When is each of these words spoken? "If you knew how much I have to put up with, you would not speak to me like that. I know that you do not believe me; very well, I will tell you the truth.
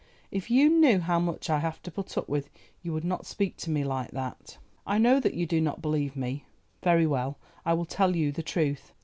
"If 0.31 0.49
you 0.49 0.67
knew 0.67 0.97
how 0.97 1.19
much 1.19 1.47
I 1.47 1.59
have 1.59 1.79
to 1.83 1.91
put 1.91 2.17
up 2.17 2.27
with, 2.27 2.49
you 2.81 2.91
would 2.91 3.03
not 3.05 3.27
speak 3.27 3.55
to 3.57 3.69
me 3.69 3.83
like 3.83 4.09
that. 4.13 4.57
I 4.83 4.97
know 4.97 5.19
that 5.19 5.35
you 5.35 5.45
do 5.45 5.61
not 5.61 5.79
believe 5.79 6.15
me; 6.15 6.45
very 6.81 7.05
well, 7.05 7.37
I 7.67 7.75
will 7.75 7.85
tell 7.85 8.15
you 8.15 8.31
the 8.31 8.41
truth. 8.41 8.93